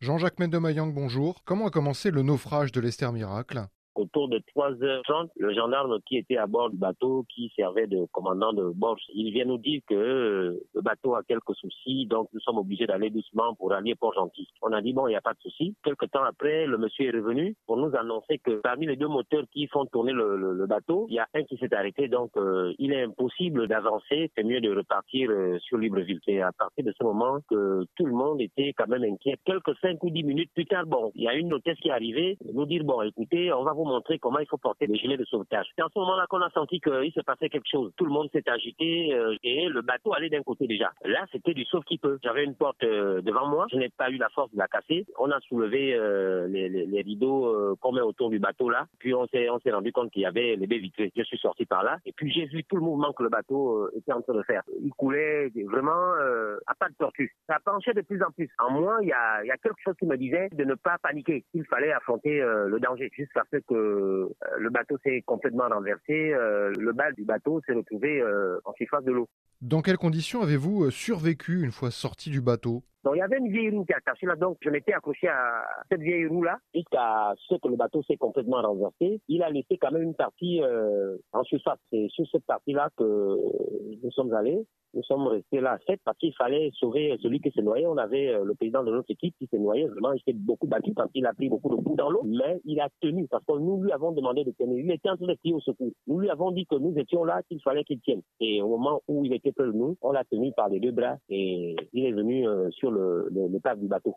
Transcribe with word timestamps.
Jean-Jacques 0.00 0.38
Mendemayang, 0.38 0.92
bonjour. 0.92 1.42
Comment 1.44 1.66
a 1.66 1.70
commencé 1.70 2.12
le 2.12 2.22
naufrage 2.22 2.70
de 2.70 2.80
l'Esther 2.80 3.12
Miracle? 3.12 3.66
Autour 3.98 4.28
de 4.28 4.38
3h30, 4.54 5.30
le 5.36 5.52
gendarme 5.54 5.98
qui 6.06 6.16
était 6.16 6.36
à 6.36 6.46
bord 6.46 6.70
du 6.70 6.76
bateau, 6.76 7.24
qui 7.28 7.52
servait 7.56 7.86
de 7.86 8.06
commandant 8.12 8.52
de 8.52 8.70
bord, 8.74 8.96
il 9.12 9.32
vient 9.32 9.44
nous 9.44 9.58
dire 9.58 9.80
que 9.88 9.94
euh, 9.94 10.60
le 10.74 10.80
bateau 10.80 11.14
a 11.14 11.22
quelques 11.24 11.54
soucis, 11.54 12.06
donc 12.06 12.28
nous 12.32 12.40
sommes 12.40 12.58
obligés 12.58 12.86
d'aller 12.86 13.10
doucement 13.10 13.54
pour 13.54 13.72
aller 13.72 13.94
Port-Gentil. 13.96 14.48
On 14.62 14.72
a 14.72 14.80
dit 14.80 14.92
bon, 14.92 15.08
il 15.08 15.10
n'y 15.10 15.16
a 15.16 15.20
pas 15.20 15.34
de 15.34 15.40
souci. 15.40 15.74
Quelque 15.82 16.06
temps 16.06 16.22
après, 16.22 16.66
le 16.66 16.78
monsieur 16.78 17.06
est 17.06 17.16
revenu 17.16 17.56
pour 17.66 17.76
nous 17.76 17.94
annoncer 17.96 18.38
que 18.38 18.60
parmi 18.60 18.86
les 18.86 18.96
deux 18.96 19.08
moteurs 19.08 19.44
qui 19.52 19.66
font 19.66 19.84
tourner 19.86 20.12
le, 20.12 20.66
bateau, 20.66 21.06
il 21.08 21.14
y 21.14 21.18
a 21.18 21.26
un 21.34 21.42
qui 21.44 21.56
s'est 21.56 21.74
arrêté, 21.74 22.08
donc 22.08 22.30
euh, 22.36 22.72
il 22.78 22.92
est 22.92 23.02
impossible 23.02 23.66
d'avancer. 23.66 24.30
C'est 24.36 24.44
mieux 24.44 24.60
de 24.60 24.74
repartir 24.74 25.30
euh, 25.30 25.58
sur 25.60 25.78
Libreville. 25.78 26.20
C'est 26.24 26.40
à 26.40 26.52
partir 26.52 26.84
de 26.84 26.92
ce 26.96 27.02
moment 27.02 27.38
que 27.50 27.84
tout 27.96 28.06
le 28.06 28.12
monde 28.12 28.40
était 28.40 28.72
quand 28.76 28.86
même 28.86 29.02
inquiet. 29.02 29.36
Quelques 29.44 29.76
5 29.80 30.02
ou 30.04 30.10
10 30.10 30.22
minutes 30.22 30.50
plus 30.54 30.66
tard, 30.66 30.86
bon, 30.86 31.10
il 31.14 31.22
y 31.22 31.28
a 31.28 31.34
une 31.34 31.52
hôtesse 31.52 31.78
qui 31.78 31.88
est 31.88 31.92
arrivée, 31.92 32.36
nous 32.52 32.66
dire 32.66 32.84
bon, 32.84 33.02
écoutez, 33.02 33.52
on 33.52 33.64
va 33.64 33.72
vous 33.72 33.87
montrer 33.88 34.18
comment 34.18 34.38
il 34.38 34.46
faut 34.46 34.56
porter 34.56 34.86
les 34.86 34.96
gilets 34.96 35.16
de 35.16 35.24
sauvetage. 35.24 35.66
C'est 35.74 35.82
en 35.82 35.88
ce 35.88 35.98
moment-là 35.98 36.26
qu'on 36.28 36.40
a 36.40 36.50
senti 36.50 36.80
qu'il 36.80 37.12
se 37.12 37.20
passait 37.20 37.48
quelque 37.48 37.68
chose. 37.68 37.92
Tout 37.96 38.04
le 38.04 38.12
monde 38.12 38.28
s'est 38.32 38.48
agité 38.48 39.12
euh, 39.14 39.36
et 39.42 39.68
le 39.68 39.82
bateau 39.82 40.14
allait 40.14 40.28
d'un 40.28 40.42
côté 40.42 40.66
déjà. 40.66 40.92
Là, 41.04 41.24
c'était 41.32 41.54
du 41.54 41.64
sauve 41.64 41.84
qui 41.84 41.98
peut. 41.98 42.18
J'avais 42.22 42.44
une 42.44 42.54
porte 42.54 42.82
euh, 42.84 43.20
devant 43.22 43.46
moi, 43.46 43.66
je 43.72 43.76
n'ai 43.76 43.88
pas 43.88 44.10
eu 44.10 44.16
la 44.16 44.28
force 44.30 44.52
de 44.52 44.58
la 44.58 44.68
casser. 44.68 45.06
On 45.18 45.30
a 45.30 45.40
soulevé 45.40 45.94
euh, 45.94 46.46
les, 46.48 46.68
les, 46.68 47.02
rideaux 47.02 47.76
qu'on 47.80 47.92
met 47.92 48.00
autour 48.00 48.28
du 48.28 48.38
bateau 48.38 48.68
là, 48.68 48.86
puis 48.98 49.14
on 49.14 49.26
s'est 49.28 49.48
on 49.48 49.58
s'est 49.60 49.70
rendu 49.70 49.92
compte 49.92 50.10
qu'il 50.10 50.22
y 50.22 50.26
avait 50.26 50.56
les 50.56 50.66
baies 50.66 50.78
vitrées. 50.78 51.12
Je 51.16 51.22
suis 51.22 51.38
sorti 51.38 51.64
par 51.64 51.82
là 51.82 51.98
et 52.04 52.12
puis 52.12 52.30
j'ai 52.32 52.46
vu 52.46 52.64
tout 52.64 52.76
le 52.76 52.82
mouvement 52.82 53.12
que 53.12 53.22
le 53.22 53.28
bateau 53.28 53.88
était 53.96 54.12
en 54.12 54.20
train 54.20 54.34
de 54.34 54.42
faire. 54.42 54.62
Il 54.82 54.90
coulait 54.90 55.50
vraiment 55.66 56.12
pas 56.78 56.88
de 56.88 56.94
tortue. 56.94 57.34
Ça 57.46 57.58
penchait 57.64 57.94
de 57.94 58.02
plus 58.02 58.22
en 58.22 58.30
plus. 58.30 58.48
En 58.58 58.70
moi, 58.70 58.98
il 59.02 59.08
y 59.08 59.12
a, 59.12 59.42
quelque 59.62 59.80
chose 59.84 59.94
qui 59.98 60.06
me 60.06 60.16
disait 60.16 60.48
de 60.52 60.64
ne 60.64 60.74
pas 60.74 60.98
paniquer. 61.02 61.44
Il 61.54 61.64
fallait 61.66 61.92
affronter 61.92 62.40
le 62.40 62.78
danger 62.80 63.10
jusqu'à 63.14 63.42
ce 63.52 63.58
que 63.58 63.74
euh, 63.74 64.28
le 64.58 64.70
bateau 64.70 64.96
s'est 65.04 65.22
complètement 65.26 65.68
renversé, 65.68 66.32
euh, 66.32 66.72
le 66.78 66.92
bas 66.92 67.12
du 67.12 67.24
bateau 67.24 67.60
s'est 67.66 67.72
retrouvé 67.72 68.20
euh, 68.20 68.58
en 68.64 68.72
surface 68.74 69.04
de 69.04 69.12
l'eau. 69.12 69.28
Dans 69.60 69.82
quelles 69.82 69.98
conditions 69.98 70.42
avez-vous 70.42 70.90
survécu 70.90 71.62
une 71.62 71.72
fois 71.72 71.90
sorti 71.90 72.30
du 72.30 72.40
bateau? 72.40 72.84
Donc 73.08 73.16
il 73.16 73.20
y 73.20 73.22
avait 73.22 73.38
une 73.38 73.50
vieille 73.50 73.70
roue 73.70 73.86
qui 73.86 73.94
a 73.94 74.00
caché 74.00 74.26
là, 74.26 74.36
donc 74.36 74.58
je 74.60 74.68
m'étais 74.68 74.92
accroché 74.92 75.28
à 75.28 75.64
cette 75.90 76.02
vieille 76.02 76.26
roue 76.26 76.42
là 76.42 76.58
jusqu'à 76.74 77.32
ce 77.48 77.54
que 77.54 77.68
le 77.68 77.76
bateau 77.76 78.02
s'est 78.02 78.18
complètement 78.18 78.60
renversé. 78.60 79.22
Il 79.28 79.42
a 79.42 79.48
laissé 79.48 79.78
quand 79.78 79.90
même 79.92 80.02
une 80.02 80.14
partie 80.14 80.60
en 81.32 81.42
surface. 81.44 81.78
C'est 81.90 82.08
sur 82.10 82.26
cette 82.30 82.44
partie 82.44 82.72
là 82.72 82.90
que 82.98 83.02
nous 84.02 84.10
sommes 84.10 84.34
allés. 84.34 84.66
Nous 84.94 85.02
sommes 85.02 85.26
restés 85.26 85.60
là 85.60 85.72
à 85.72 85.78
7 85.86 86.00
parce 86.04 86.16
qu'il 86.16 86.34
fallait 86.34 86.70
sauver 86.74 87.14
celui 87.20 87.40
qui 87.40 87.50
s'est 87.50 87.62
noyé. 87.62 87.86
On 87.86 87.98
avait 87.98 88.28
euh, 88.28 88.44
le 88.44 88.54
président 88.54 88.82
de 88.82 88.90
notre 88.90 89.10
équipe 89.10 89.34
qui 89.38 89.46
s'est 89.46 89.58
noyé. 89.58 89.86
Vraiment, 89.86 90.12
il 90.12 90.22
s'est 90.22 90.32
beaucoup 90.32 90.66
battu 90.66 90.94
parce 90.94 91.12
qu'il 91.12 91.26
a 91.26 91.34
pris 91.34 91.48
beaucoup 91.48 91.68
de 91.68 91.76
coups 91.82 91.96
dans 91.96 92.10
l'eau. 92.10 92.22
Mais 92.24 92.60
il 92.64 92.80
a 92.80 92.88
tenu 93.00 93.28
parce 93.28 93.44
que 93.44 93.52
nous 93.58 93.82
lui 93.82 93.92
avons 93.92 94.12
demandé 94.12 94.44
de 94.44 94.50
tenir. 94.52 94.78
Il 94.78 94.90
était 94.90 95.10
en 95.10 95.16
train 95.16 95.26
de 95.26 95.34
crier 95.34 95.54
au 95.54 95.60
secours. 95.60 95.92
Nous 96.06 96.18
lui 96.18 96.30
avons 96.30 96.52
dit 96.52 96.64
que 96.66 96.76
nous 96.76 96.96
étions 96.96 97.24
là, 97.24 97.42
qu'il 97.48 97.60
fallait 97.60 97.84
qu'il 97.84 98.00
tienne. 98.00 98.22
Et 98.40 98.62
au 98.62 98.68
moment 98.68 99.02
où 99.08 99.24
il 99.24 99.32
était 99.34 99.52
près 99.52 99.66
de 99.66 99.72
nous, 99.72 99.96
on 100.00 100.12
l'a 100.12 100.24
tenu 100.24 100.52
par 100.52 100.70
les 100.70 100.80
deux 100.80 100.92
bras 100.92 101.16
et 101.28 101.76
il 101.92 102.06
est 102.06 102.12
venu 102.12 102.48
euh, 102.48 102.70
sur 102.70 102.90
le, 102.90 102.97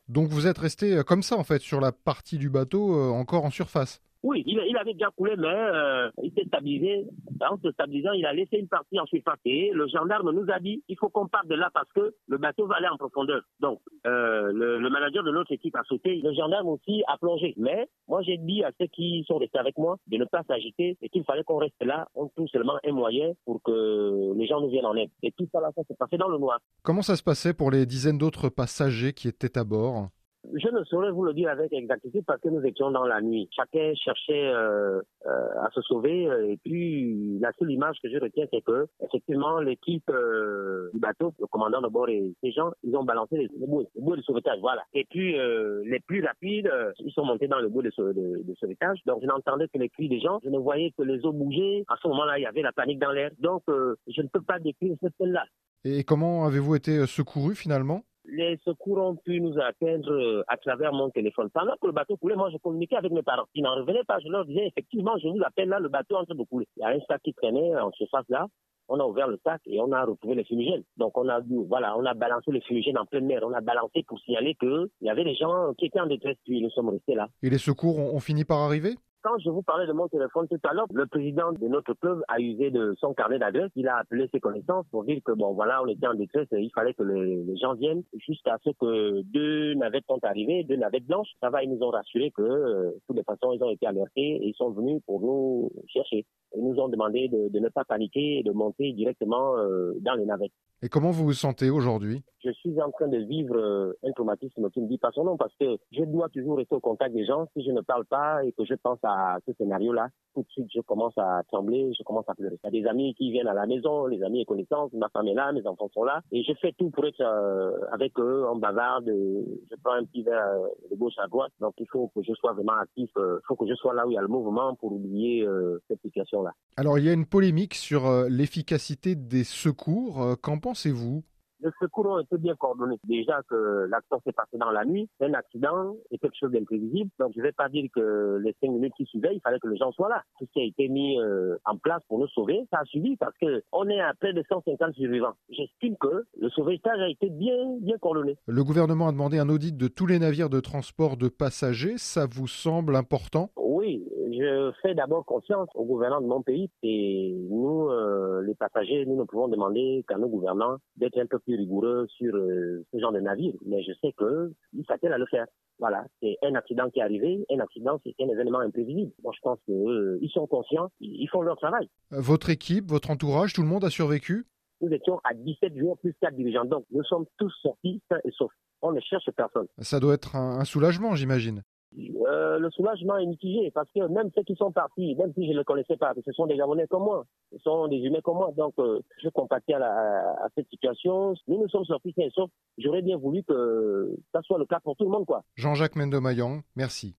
Donc 0.08 0.30
vous 0.30 0.48
êtes 0.48 0.58
resté 0.58 0.98
euh, 0.98 1.04
comme 1.04 1.24
ça 1.24 1.38
en 1.38 1.44
fait 1.44 1.62
sur 1.62 1.80
la 1.80 1.92
partie 1.92 2.38
du 2.38 2.50
bateau 2.50 2.94
encore 3.14 3.46
en 3.46 3.50
surface 3.50 4.02
oui, 4.24 4.44
il, 4.46 4.78
avait 4.78 4.94
déjà 4.94 5.10
coulé, 5.16 5.36
mais 5.36 5.48
euh, 5.48 6.10
il 6.22 6.32
s'est 6.34 6.46
stabilisé. 6.46 7.08
En 7.42 7.58
se 7.58 7.72
stabilisant, 7.72 8.12
il 8.12 8.26
a 8.26 8.34
laissé 8.34 8.58
une 8.58 8.68
partie 8.68 9.00
en 9.00 9.06
surface. 9.08 9.40
Et 9.46 9.72
le 9.74 9.88
gendarme 9.88 10.32
nous 10.32 10.46
a 10.52 10.60
dit 10.60 10.84
il 10.88 10.98
faut 10.98 11.10
qu'on 11.10 11.28
parte 11.28 11.48
de 11.48 11.56
là 11.56 11.70
parce 11.74 11.92
que 11.94 12.14
le 12.28 12.38
bateau 12.38 12.68
va 12.68 12.76
aller 12.76 12.88
en 12.88 12.98
profondeur. 12.98 13.42
Donc, 13.60 13.80
euh, 14.06 14.52
le, 14.54 14.78
le, 14.78 14.90
manager 14.92 15.24
de 15.24 15.32
notre 15.32 15.52
équipe 15.52 15.76
a 15.76 15.84
sauté. 15.86 16.22
Le 16.24 16.34
gendarme 16.34 16.68
aussi 16.68 17.04
a 17.08 17.18
plongé. 17.18 17.56
Mais 17.58 17.88
moi, 18.08 18.22
j'ai 18.22 18.38
dit 18.38 18.64
à 18.64 18.72
ceux 18.80 18.88
qui 18.88 19.26
sont 19.28 19.38
restés 19.38 19.58
avec 19.58 19.76
moi 19.78 19.98
de 20.06 20.18
ne 20.18 20.26
pas 20.26 20.44
s'agiter 20.48 20.98
et 21.02 21.10
qu'il 21.10 21.24
fallait 21.24 21.44
qu'on 21.44 21.58
reste 21.58 21.82
là. 21.82 22.08
On 22.14 22.28
trouve 22.28 22.48
seulement 22.48 22.78
un 22.86 22.92
moyen 22.92 23.32
pour 23.46 23.62
que 23.64 24.34
les 24.38 24.46
gens 24.46 24.62
nous 24.62 24.70
viennent 24.70 24.86
en 24.86 24.96
aide. 24.96 25.10
Et 25.24 25.32
tout 25.32 25.48
ça, 25.52 25.62
là, 25.62 25.72
ça 25.76 25.82
s'est 25.88 25.96
passé 25.96 26.18
dans 26.18 26.30
le 26.30 26.38
noir. 26.38 26.60
Comment 26.84 27.02
ça 27.02 27.16
se 27.16 27.24
passait 27.24 27.56
pour 27.56 27.72
les 27.72 27.88
dizaines 27.88 28.20
d'autres 28.20 28.50
passagers 28.50 29.14
qui 29.14 29.28
étaient 29.28 29.58
à 29.58 29.64
bord? 29.64 30.10
Je 30.44 30.70
ne 30.70 30.84
saurais 30.86 31.12
vous 31.12 31.24
le 31.24 31.34
dire 31.34 31.50
avec 31.50 31.72
exactitude 31.72 32.24
parce 32.26 32.42
que 32.42 32.50
nous 32.50 32.66
étions 32.66 32.92
dans 32.92 33.06
la 33.06 33.22
nuit. 33.22 33.48
Chacun 33.56 33.94
cherchait 33.96 34.48
euh, 34.48 35.00
euh, 35.26 35.64
à 35.64 35.70
se 35.74 35.82
sauver 35.82 36.24
et 36.50 36.58
puis 36.64 37.38
la 37.40 37.52
seule 37.60 37.72
image 37.72 37.98
que 38.02 38.10
je 38.10 38.18
retiens 38.18 38.46
c'est 38.52 38.62
que 38.62 38.88
effectivement 39.04 39.60
l'équipe 39.60 40.10
euh, 40.10 40.90
du 40.94 41.00
bateau, 41.00 41.34
le 41.40 41.48
commandant 41.48 41.82
de 41.82 41.88
bord 41.88 42.10
et 42.10 42.34
ces 42.42 42.52
gens, 42.52 42.72
ils 42.84 42.96
ont 42.96 43.04
balancé 43.04 43.38
les, 43.38 43.50
les 43.56 43.68
bouées 43.68 44.18
de 44.18 44.22
sauvetage, 44.24 44.60
voilà. 44.62 44.84
Et 44.94 45.06
puis 45.10 45.34
les 45.34 46.00
plus 46.00 46.26
rapides, 46.26 46.72
ils 47.00 47.12
sont 47.12 47.26
montés 47.26 47.48
dans 47.48 47.60
le 47.60 47.70
bout 47.70 47.82
de, 47.82 47.90
de, 47.90 48.56
sauvetage. 48.60 49.00
Donc 49.06 49.20
je 49.22 49.28
n'entendais 49.28 49.68
que 49.68 49.78
les 49.78 49.90
cris 49.90 50.10
des 50.10 50.20
gens, 50.20 50.40
je 50.44 50.50
ne 50.50 50.58
voyais 50.58 50.92
que 50.98 51.04
les 51.04 51.24
eaux 51.26 51.34
bouger. 51.34 51.86
À 51.88 51.96
ce 52.02 52.08
moment-là, 52.08 52.40
il 52.40 52.44
y 52.44 52.46
avait 52.46 52.62
la 52.62 52.72
panique 52.72 53.00
dans 53.00 53.12
l'air. 53.12 53.32
Donc 53.40 53.64
je 53.68 54.22
ne 54.22 54.28
peux 54.28 54.42
pas 54.42 54.60
décrire 54.60 54.96
cette 55.02 55.14
scène-là. 55.18 55.46
Et 55.84 56.04
comment 56.04 56.46
avez-vous 56.46 56.76
été 56.76 57.06
secouru 57.06 57.56
finalement? 57.56 58.04
Les 58.32 58.58
secours 58.64 58.98
ont 58.98 59.16
pu 59.16 59.42
nous 59.42 59.60
atteindre 59.60 60.12
euh, 60.12 60.44
à 60.48 60.58
travers 60.58 60.94
mon 60.94 61.10
téléphone. 61.10 61.50
Pendant 61.54 61.74
que 61.74 61.88
le 61.88 61.92
bateau 61.92 62.16
coulait, 62.16 62.36
moi, 62.36 62.50
je 62.50 62.58
communiquais 62.58 62.96
avec 62.96 63.12
mes 63.12 63.24
parents. 63.24 63.46
Ils 63.54 63.64
n'en 63.64 63.76
revenaient 63.76 64.06
pas. 64.06 64.20
Je 64.20 64.30
leur 64.30 64.46
disais, 64.46 64.68
effectivement, 64.68 65.18
je 65.22 65.28
vous 65.28 65.42
appelle 65.46 65.70
là, 65.70 65.80
le 65.80 65.90
bateau 65.90 66.16
est 66.16 66.20
en 66.20 66.26
train 66.26 66.36
de 66.36 66.44
couler. 66.44 66.68
Il 66.78 66.82
y 66.82 66.84
a 66.84 66.90
un 66.90 67.00
sac 67.08 67.22
qui 67.24 67.34
traînait 67.34 67.76
en 67.76 67.92
surface 67.92 68.26
là. 68.30 68.48
On 68.88 69.00
a 69.00 69.06
ouvert 69.06 69.28
le 69.28 69.40
sac 69.44 69.62
et 69.68 69.80
on 69.80 69.92
a 69.92 70.04
retrouvé 70.04 70.36
les 70.36 70.44
fumigènes. 70.44 70.84
Donc, 70.98 71.18
on 71.18 71.28
a, 71.30 71.40
voilà, 71.68 71.98
on 71.98 72.06
a 72.06 72.14
balancé 72.14 72.52
les 72.52 72.62
fumigènes 72.62 72.98
en 72.98 73.06
pleine 73.06 73.26
mer. 73.26 73.42
On 73.44 73.54
a 73.54 73.62
balancé 73.62 74.04
pour 74.08 74.20
signaler 74.20 74.56
qu'il 74.56 74.88
y 75.02 75.10
avait 75.10 75.24
des 75.24 75.36
gens 75.36 75.74
qui 75.78 75.86
étaient 75.86 76.00
en 76.00 76.08
détresse, 76.08 76.38
puis 76.46 76.62
nous 76.62 76.70
sommes 76.72 76.90
restés 76.90 77.16
là. 77.16 77.28
Et 77.44 77.50
les 77.50 77.58
secours 77.58 78.00
ont 78.00 78.20
fini 78.20 78.44
par 78.44 78.60
arriver? 78.60 78.96
Quand 79.22 79.38
je 79.40 79.50
vous 79.50 79.62
parlais 79.62 79.88
de 79.88 79.94
mon 79.94 80.08
téléphone 80.08 80.48
tout 80.48 80.60
à 80.64 80.74
l'heure, 80.74 80.88
le 80.94 81.06
président 81.06 81.52
de 81.52 81.68
notre 81.68 81.94
club 81.94 82.22
a 82.28 82.40
usé 82.40 82.72
de 82.72 82.96
son 83.00 83.14
carnet 83.14 83.40
d'adresse. 83.40 83.72
Il 83.76 83.88
a 83.88 83.98
appelé 83.98 84.28
ses 84.32 84.40
connaissances 84.40 84.86
pour 84.92 85.04
dire 85.04 85.20
que 85.24 85.32
bon 85.32 85.54
voilà, 85.54 85.82
on 85.84 85.88
était 85.88 86.08
en 86.08 86.14
détresse 86.14 86.48
et 86.52 86.62
il 86.62 86.72
fallait 86.74 86.94
que 86.94 87.04
les, 87.04 87.58
gens 87.58 87.74
viennent 87.76 88.04
jusqu'à 88.16 88.58
ce 88.64 88.72
que 88.72 89.22
deux 89.24 89.74
navettes 89.76 90.06
sont 90.08 90.20
arrivées, 90.24 90.64
deux 90.64 90.76
navettes 90.76 91.06
blanches. 91.06 91.30
Ça 91.40 91.50
va, 91.50 91.64
ils 91.64 91.70
nous 91.70 91.84
ont 91.84 91.90
rassuré 91.90 92.32
que 92.32 92.42
euh, 92.42 92.92
de 92.92 93.00
toutes 93.08 93.18
les 93.18 93.24
façons, 93.24 93.52
ils 93.54 93.64
ont 93.64 93.70
été 93.70 93.86
alertés 93.86 94.38
et 94.38 94.48
ils 94.48 94.56
sont 94.56 94.72
venus 94.72 95.02
pour 95.06 95.22
nous 95.22 95.72
chercher. 95.88 96.26
Ils 96.56 96.64
nous 96.64 96.80
ont 96.80 96.90
demandé 96.90 97.30
de, 97.30 97.60
ne 97.60 97.70
pas 97.70 97.86
paniquer 97.86 98.40
et 98.40 98.44
de 98.44 98.52
monter 98.52 98.92
directement 98.94 99.58
euh, 99.58 99.94
dans 100.02 100.16
les 100.16 100.26
navettes. 100.26 100.52
Et 100.82 100.90
comment 100.90 101.12
vous 101.12 101.26
vous 101.26 101.34
sentez 101.34 101.70
aujourd'hui? 101.70 102.24
Je 102.44 102.52
suis 102.54 102.82
en 102.82 102.90
train 102.90 103.08
de 103.08 103.18
vivre 103.18 103.56
euh, 103.56 103.94
un 104.04 104.12
traumatisme 104.14 104.68
qui 104.72 104.82
ne 104.82 104.88
dit 104.88 104.98
pas 104.98 105.12
son 105.14 105.24
nom 105.24 105.38
parce 105.38 105.54
que 105.60 105.78
je 105.92 106.04
dois 106.06 106.28
toujours 106.30 106.58
rester 106.58 106.74
au 106.74 106.80
contact 106.80 107.14
des 107.14 107.24
gens. 107.24 107.48
Si 107.56 107.64
je 107.64 107.70
ne 107.70 107.82
parle 107.82 108.06
pas 108.06 108.44
et 108.44 108.52
que 108.52 108.66
je 108.66 108.74
pense 108.74 108.98
à 109.04 109.38
ce 109.46 109.54
scénario-là, 109.54 110.08
tout 110.34 110.42
de 110.42 110.50
suite 110.50 110.68
je 110.74 110.82
commence 110.82 111.14
à 111.18 111.44
trembler, 111.48 111.94
je 111.98 112.04
commence 112.04 112.28
à 112.28 112.34
pleurer. 112.34 112.58
Il 112.64 112.74
y 112.74 112.80
a 112.80 112.82
des 112.82 112.90
amis 112.90 113.14
qui 113.14 113.32
viennent 113.32 113.48
à 113.48 113.54
la 113.54 113.68
maison, 113.68 114.08
les 114.08 114.24
amis 114.24 114.42
et 114.42 114.46
connaissances, 114.46 114.92
ma 114.94 115.10
femme 115.10 115.28
est 115.28 115.36
là, 115.36 115.52
mes 115.52 115.68
enfants 115.68 115.90
sont 115.94 116.04
là 116.04 116.22
et 116.32 116.44
je 116.44 116.54
fais 116.60 116.74
tout 116.80 116.90
pour 116.90 117.06
être 117.06 117.22
euh, 117.22 117.78
avec 117.92 118.18
eux, 118.18 118.44
en 118.48 118.56
bavarde, 118.56 119.06
je 119.06 119.76
prends 119.84 119.94
un 119.94 120.06
petit 120.06 120.24
verre 120.24 120.62
de 120.90 120.96
gauche 120.96 121.20
à 121.20 121.28
droite. 121.28 121.52
Donc 121.60 121.76
il 121.78 121.88
faut 121.92 122.08
que 122.16 122.24
je 122.24 122.34
sois 122.34 122.54
vraiment 122.54 122.80
actif, 122.82 123.12
il 123.18 123.40
faut 123.48 123.56
que 123.56 123.68
je 123.68 123.76
sois 123.76 123.94
là 123.94 124.08
où 124.08 124.12
il 124.12 124.16
y 124.16 124.18
a 124.18 124.22
le 124.22 124.28
mouvement 124.28 124.74
pour 124.76 124.94
oublier 124.94 125.48
cette 125.88 126.02
situation-là. 126.02 126.54
Alors 126.78 126.98
il 126.98 127.06
y 127.06 127.10
a 127.10 127.14
une 127.14 127.28
polémique 127.28 127.76
sur 127.76 128.10
l'efficacité 128.28 129.16
des 129.16 129.44
secours. 129.44 130.38
Qu'en 130.42 130.58
pensez-vous? 130.58 131.24
Les 131.62 131.72
secours 131.80 132.20
été 132.20 132.38
bien 132.38 132.56
coordonnés. 132.56 132.98
Déjà 133.06 133.42
que 133.50 133.88
l'action 133.90 134.20
s'est 134.26 134.32
passée 134.32 134.58
dans 134.58 134.72
la 134.72 134.86
nuit, 134.86 135.10
un 135.22 135.34
accident 135.34 135.96
est 136.12 136.18
quelque 136.18 136.38
chose 136.40 136.52
d'imprévisible. 136.52 137.10
Donc 137.20 137.32
je 137.34 137.40
ne 137.40 137.44
vais 137.44 137.52
pas 137.52 137.70
dire 137.70 137.90
que 137.94 138.40
les 138.44 138.56
cinq 138.62 138.72
minutes 138.72 138.94
qui 138.96 139.06
suivaient, 139.06 139.36
il 139.36 139.42
fallait 139.42 139.60
que 139.60 139.68
les 139.68 139.78
gens 139.78 139.92
soient 139.92 140.10
là. 140.10 140.24
Tout 140.40 140.46
ce 140.46 140.52
qui 140.52 140.60
a 140.60 140.66
été 140.66 140.88
mis 140.88 141.20
euh, 141.20 141.58
en 141.66 141.78
place 141.78 142.02
pour 142.08 142.20
nous 142.20 142.28
sauver, 142.30 142.60
ça 142.72 142.80
a 142.80 142.86
suivi 142.86 143.16
parce 143.18 143.36
que 143.40 143.64
on 143.72 143.88
est 143.90 144.00
à 144.00 144.14
près 144.14 144.34
de 144.34 144.44
150 144.48 144.94
survivants. 144.96 145.34
J'estime 145.50 145.96
que 145.98 146.26
le 146.40 146.50
sauvetage 146.50 147.00
a 147.00 147.10
été 147.10 147.30
bien, 147.30 147.78
bien 147.80 147.98
coordonné. 147.98 148.38
Le 148.48 148.64
gouvernement 148.64 149.08
a 149.08 149.12
demandé 149.12 149.38
un 149.38 149.50
audit 149.50 149.76
de 149.76 149.88
tous 149.88 150.06
les 150.06 150.20
navires 150.20 150.50
de 150.50 150.60
transport 150.60 151.18
de 151.18 151.30
passagers. 151.30 151.98
Ça 151.98 152.26
vous 152.30 152.48
semble 152.48 152.96
important? 152.96 153.52
Oui, 153.56 154.04
je 154.42 154.72
fais 154.82 154.96
d'abord 154.96 155.24
confiance 155.26 155.70
au 155.76 155.86
gouvernement 155.86 156.22
de 156.22 156.28
mon 156.28 156.42
pays 156.42 156.70
et 156.82 157.32
nous, 157.50 157.90
euh, 157.90 158.42
les 158.42 158.56
passagers, 158.56 159.06
nous 159.06 159.16
ne 159.16 159.24
pouvons 159.24 159.48
demander 159.48 160.04
qu'à 160.08 160.18
nos 160.18 160.28
gouvernants 160.28 160.78
d'être 160.96 161.20
un 161.20 161.28
peu 161.28 161.38
plus 161.40 161.56
rigoureux 161.56 162.08
sur 162.10 162.36
euh, 162.36 162.84
ce 162.92 163.00
genre 163.00 163.12
de 163.12 163.20
navire. 163.20 163.54
Mais 163.66 163.84
je 163.84 163.92
sais 164.02 164.14
qu'ils 164.14 164.86
s'attellent 164.88 165.14
à 165.14 165.20
le 165.20 165.28
faire. 165.28 165.46
Voilà, 165.78 166.06
c'est 166.22 166.38
un 166.44 166.56
accident 166.56 166.90
qui 166.90 167.00
est 167.00 167.04
arrivé. 167.04 167.46
Un 167.52 167.60
accident, 167.60 168.00
c'est 168.04 168.16
un 168.20 168.30
événement 168.30 168.60
imprévisible. 168.60 169.12
Moi, 169.24 169.32
je 169.36 169.42
pense 169.42 169.60
qu'ils 169.66 169.76
euh, 169.76 170.28
sont 170.34 170.48
conscients, 170.48 170.90
ils 171.00 171.28
font 171.30 171.42
leur 171.42 171.58
travail. 171.58 171.88
Votre 172.10 172.50
équipe, 172.50 172.86
votre 172.90 173.12
entourage, 173.12 173.54
tout 173.54 173.62
le 173.62 173.68
monde 173.68 173.84
a 173.84 173.90
survécu? 173.90 174.46
Nous 174.82 174.90
étions 174.92 175.20
à 175.24 175.36
17 175.36 175.78
jours 175.78 176.00
plus 176.00 176.16
4 176.20 176.36
dirigeants. 176.36 176.66
Donc, 176.66 176.86
nous 176.92 177.04
sommes 177.04 177.26
tous 177.38 177.54
sortis 177.62 178.02
sains 178.10 178.20
et 178.26 178.32
saufs. 178.32 178.52
On 178.82 178.92
ne 178.92 179.00
cherche 179.00 179.30
personne. 179.38 179.68
Ça 179.78 180.00
doit 180.00 180.16
être 180.16 180.36
un 180.36 180.66
soulagement, 180.66 181.14
j'imagine. 181.14 181.62
Euh, 181.98 182.60
le 182.60 182.70
soulagement 182.72 183.18
est 183.18 183.26
mitigé 183.26 183.72
parce 183.72 183.90
que 183.94 184.08
même 184.08 184.30
ceux 184.36 184.44
qui 184.44 184.56
sont 184.56 184.72
partis, 184.72 185.16
même 185.16 185.34
si 185.34 185.46
je 185.48 185.52
ne 185.54 185.58
les 185.60 185.64
connaissais 185.64 185.98
pas, 185.98 186.14
ce 186.26 186.32
sont 186.32 186.48
des 186.48 186.56
Gabonais 186.56 186.88
comme 186.88 187.04
moi, 187.04 187.26
ce 187.52 187.58
sont 187.60 187.88
des 187.88 187.98
humains 187.98 188.22
comme 188.24 188.38
moi, 188.38 188.52
donc 188.56 188.74
euh, 188.80 189.02
je 189.22 189.30
compatis 189.30 189.74
à, 189.74 189.80
à, 189.82 190.48
cette 190.56 190.70
situation. 190.70 191.34
Nous 191.48 191.60
nous 191.60 191.70
sommes 191.70 191.86
sortis 191.86 192.14
sauf 192.34 192.50
j'aurais 192.78 193.02
bien 193.02 193.18
voulu 193.18 193.44
que 193.44 194.16
ça 194.32 194.42
soit 194.42 194.58
le 194.58 194.66
cas 194.66 194.80
pour 194.80 194.96
tout 194.96 195.04
le 195.04 195.10
monde. 195.12 195.26
quoi. 195.26 195.44
Jean-Jacques 195.56 195.96
Mendomaillan, 195.96 196.62
merci. 196.76 197.10